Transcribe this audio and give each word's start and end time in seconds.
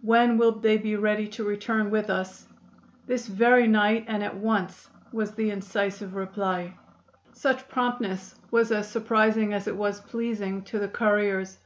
"When 0.00 0.38
will 0.38 0.52
they 0.60 0.76
be 0.76 0.94
ready 0.94 1.26
to 1.26 1.42
return 1.42 1.90
with 1.90 2.08
us?" 2.08 2.46
"This 3.08 3.26
very 3.26 3.66
night, 3.66 4.04
and 4.06 4.22
at 4.22 4.36
once," 4.36 4.90
was 5.10 5.32
the 5.32 5.50
incisive 5.50 6.14
reply. 6.14 6.74
Such 7.32 7.66
promptness 7.68 8.36
was 8.52 8.70
as 8.70 8.88
surprising 8.88 9.52
as 9.52 9.66
it 9.66 9.74
was 9.76 9.98
pleasing 10.00 10.62
to 10.66 10.78
the 10.78 10.86
couriers. 10.86 11.58